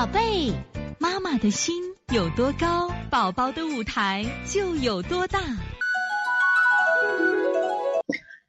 [0.00, 0.50] 宝贝，
[0.98, 1.74] 妈妈的心
[2.10, 5.38] 有多高，宝宝的舞台就有多大。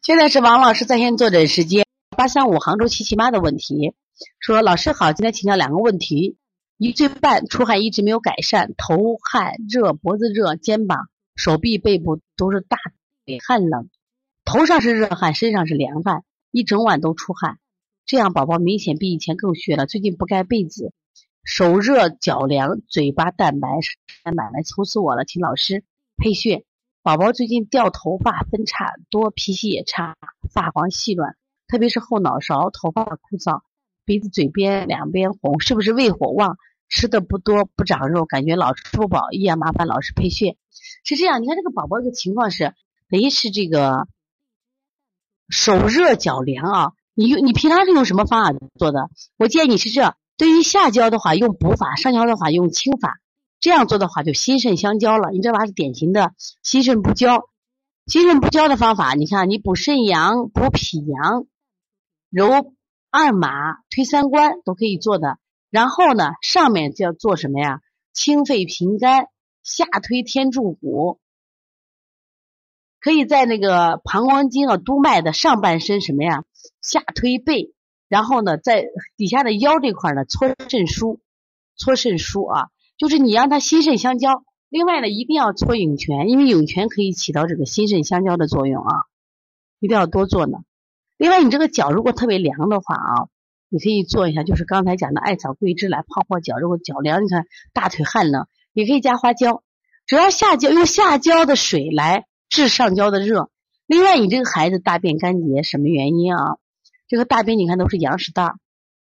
[0.00, 1.84] 现在是王老师在线坐诊时间，
[2.16, 3.94] 八三五杭州七七妈的问题，
[4.38, 6.36] 说老师好，今天请教两个问题，
[6.76, 12.78] 一岁半出汗一直没有改善，头汗热，脖子热，肩膀、手臂、背部都是大
[13.44, 13.90] 汗冷，
[14.44, 16.22] 头上是热汗，身上是凉汗，
[16.52, 17.58] 一整晚都出汗，
[18.06, 20.92] 这样宝宝明显比以前更虚了，最近不盖被子。
[21.42, 23.68] 手热脚凉，嘴巴淡白，
[24.34, 25.84] 满来愁死我了，请老师
[26.16, 26.64] 配穴。
[27.02, 30.16] 宝宝最近掉头发，分叉多，脾气也差，
[30.52, 31.36] 发黄细软，
[31.66, 33.62] 特别是后脑勺头发枯燥，
[34.04, 36.58] 鼻子嘴边两边红，是不是胃火旺？
[36.88, 40.56] 吃的不多，不长肉，感觉老吃不饱，一样麻烦老师配穴。
[41.04, 42.74] 是这样，你看这个宝宝的情况是，
[43.08, 44.08] 等于是这个
[45.48, 46.92] 手热脚凉啊。
[47.14, 49.08] 你用你平常是用什么方法做的？
[49.36, 50.14] 我建议你是这。
[50.40, 53.20] 对于下焦的话，用补法；上焦的话，用清法。
[53.60, 55.28] 这样做的话，就心肾相交了。
[55.32, 57.50] 你这玩意儿是典型的心肾不交。
[58.06, 61.44] 心肾不交的方法，你看，你补肾阳、补脾阳、
[62.30, 62.72] 揉
[63.10, 65.36] 二马、推三关都可以做的。
[65.68, 67.80] 然后呢，上面就要做什么呀？
[68.14, 69.26] 清肺平肝，
[69.62, 71.20] 下推天柱骨。
[72.98, 76.44] 可以在那个膀胱经啊、督脉的上半身什么呀？
[76.80, 77.74] 下推背。
[78.10, 78.86] 然后呢，在
[79.16, 81.20] 底下的腰这块呢，搓肾腧，
[81.76, 84.42] 搓肾腧啊，就是你让它心肾相交。
[84.68, 88.92] 另外呢，一定要搓涌泉，因为涌泉可以起到这个心肾相交的作用啊，
[89.78, 90.58] 一定要多做呢。
[91.18, 93.14] 另外，你这个脚如果特别凉的话啊，
[93.68, 96.58] 你可以做一下，就是刚才讲的艾草桂枝来泡泡脚。
[96.58, 99.62] 如果脚凉，你看大腿汗冷，也可以加花椒。
[100.04, 103.50] 只要下焦，用下焦的水来治上焦的热。
[103.86, 106.56] 另外，你这个孩子大便干结，什么原因啊？
[107.10, 108.58] 这个大便你看都是羊屎蛋儿，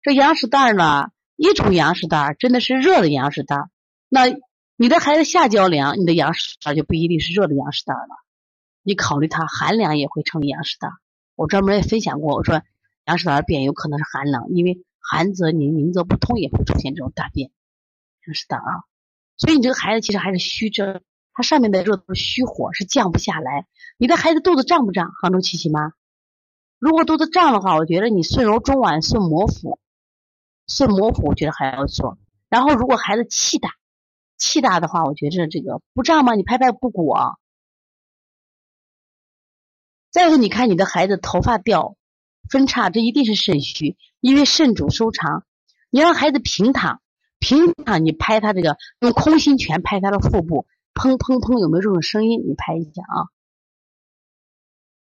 [0.00, 3.70] 这羊屎蛋儿呢，一种羊屎蛋儿真的是热的羊屎蛋儿，
[4.08, 4.22] 那
[4.76, 8.14] 你的孩子下焦凉，你的羊屎蛋儿就不一定是热的羊屎蛋儿了，
[8.82, 10.94] 你考虑它寒凉也会成为羊屎蛋儿。
[11.36, 12.62] 我专门也分享过，我说
[13.04, 17.50] 羊屎蛋儿便有可能是寒冷，因为寒则凝，凝则不通，也会出现这种大便
[18.26, 18.84] 羊屎蛋儿啊。
[19.36, 21.02] 所以你这个孩子其实还是虚症，
[21.34, 23.66] 他上面的热都是虚火，是降不下来。
[23.98, 25.10] 你的孩子肚子胀不胀？
[25.20, 25.92] 杭州琪琪妈。
[26.80, 29.78] 如果肚子胀的话，我觉得你顺揉中脘、顺摩腹、
[30.66, 32.16] 顺摩腹，我觉得还要做。
[32.48, 33.74] 然后，如果孩子气大，
[34.38, 36.34] 气大的话，我觉得这个不胀吗？
[36.34, 37.34] 你拍拍不鼓啊。
[40.10, 41.96] 再一个，你看你的孩子头发掉、
[42.48, 45.44] 分叉，这一定是肾虚，因为肾主收藏。
[45.90, 47.02] 你让孩子平躺，
[47.38, 52.40] 平躺，你拍他这个，用空心拳拍他的腹部，砰砰砰，有没有这种声音？
[52.48, 53.28] 你拍一下啊。